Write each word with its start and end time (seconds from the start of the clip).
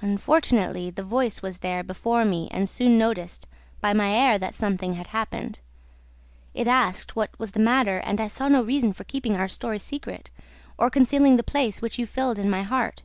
Unfortunately, 0.00 0.88
the 0.90 1.02
voice 1.02 1.42
was 1.42 1.58
there 1.58 1.82
before 1.82 2.24
me 2.24 2.46
and 2.52 2.68
soon 2.68 2.96
noticed, 2.96 3.48
by 3.80 3.92
my 3.92 4.12
air, 4.12 4.38
that 4.38 4.54
something 4.54 4.94
had 4.94 5.08
happened. 5.08 5.58
It 6.54 6.68
asked 6.68 7.16
what 7.16 7.36
was 7.40 7.50
the 7.50 7.58
matter 7.58 7.98
and 7.98 8.20
I 8.20 8.28
saw 8.28 8.46
no 8.46 8.62
reason 8.62 8.92
for 8.92 9.02
keeping 9.02 9.34
our 9.34 9.48
story 9.48 9.80
secret 9.80 10.30
or 10.78 10.90
concealing 10.90 11.38
the 11.38 11.42
place 11.42 11.82
which 11.82 11.98
you 11.98 12.06
filled 12.06 12.38
in 12.38 12.48
my 12.48 12.62
heart. 12.62 13.02